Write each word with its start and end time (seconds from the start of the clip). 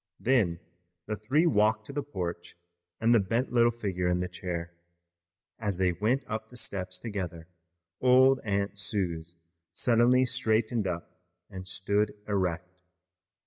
Then 0.19 0.59
the 1.05 1.15
three 1.15 1.45
walked 1.45 1.85
to 1.85 1.93
the 1.93 2.01
porch 2.01 2.57
and 2.99 3.13
the 3.13 3.19
bent 3.19 3.53
little 3.53 3.69
figure 3.69 4.09
in 4.09 4.19
the 4.19 4.27
chair. 4.27 4.73
As 5.59 5.77
they 5.77 5.91
went 5.91 6.23
up 6.27 6.49
the 6.49 6.57
steps 6.57 6.97
together 6.97 7.47
old 8.01 8.39
Aunt 8.43 8.79
Suse 8.79 9.35
suddenly 9.69 10.25
straightened 10.25 10.87
up 10.87 11.21
and 11.51 11.67
stood 11.67 12.15
erect. 12.27 12.81